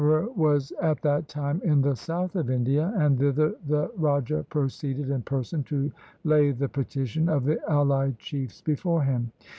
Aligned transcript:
The 0.01 0.07
Emperor 0.07 0.31
was 0.35 0.73
at 0.81 0.99
that 1.03 1.27
time 1.27 1.61
in 1.63 1.79
the 1.83 1.95
south 1.95 2.35
of 2.35 2.49
India, 2.49 2.91
and 2.97 3.19
thither 3.19 3.53
the 3.67 3.91
raja 3.95 4.43
proceeded 4.49 5.11
in 5.11 5.21
person 5.21 5.61
to 5.65 5.91
lay 6.23 6.49
the 6.49 6.67
petition 6.69 7.29
of 7.29 7.45
the 7.45 7.59
allied 7.71 8.17
chiefs 8.17 8.61
before 8.61 9.03
him. 9.03 9.31